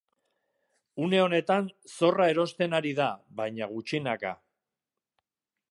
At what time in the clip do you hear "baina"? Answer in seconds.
3.41-3.69